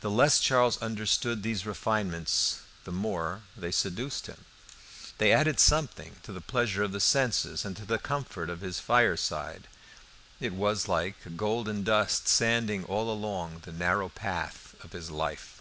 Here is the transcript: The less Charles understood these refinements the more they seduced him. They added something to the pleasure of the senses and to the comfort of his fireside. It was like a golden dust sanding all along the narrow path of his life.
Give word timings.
The 0.00 0.10
less 0.10 0.40
Charles 0.40 0.80
understood 0.80 1.42
these 1.42 1.66
refinements 1.66 2.60
the 2.84 2.90
more 2.90 3.42
they 3.54 3.70
seduced 3.70 4.26
him. 4.26 4.46
They 5.18 5.30
added 5.30 5.60
something 5.60 6.16
to 6.22 6.32
the 6.32 6.40
pleasure 6.40 6.82
of 6.84 6.92
the 6.92 7.00
senses 7.00 7.62
and 7.62 7.76
to 7.76 7.84
the 7.84 7.98
comfort 7.98 8.48
of 8.48 8.62
his 8.62 8.80
fireside. 8.80 9.68
It 10.40 10.54
was 10.54 10.88
like 10.88 11.16
a 11.26 11.28
golden 11.28 11.82
dust 11.84 12.28
sanding 12.28 12.84
all 12.86 13.12
along 13.12 13.58
the 13.66 13.72
narrow 13.72 14.08
path 14.08 14.74
of 14.80 14.92
his 14.92 15.10
life. 15.10 15.60